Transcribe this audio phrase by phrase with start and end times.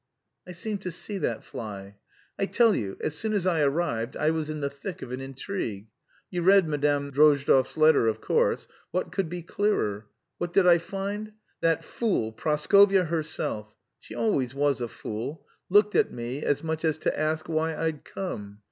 [0.47, 1.97] "I seem to see that fly."
[2.39, 5.21] "I tell you, as soon as I arrived I was in the thick of an
[5.21, 5.89] intrigue.
[6.31, 8.67] You read Madame Drozdov's letter, of course.
[8.89, 10.07] What could be clearer?
[10.39, 11.33] What did I find?
[11.59, 16.97] That fool Praskovya herself she always was a fool looked at me as much as
[16.97, 18.57] to ask why I'd come.